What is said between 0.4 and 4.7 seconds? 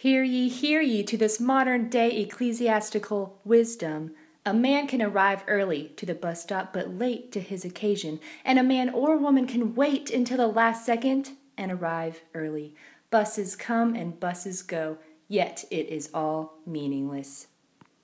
hear ye to this modern day ecclesiastical wisdom. A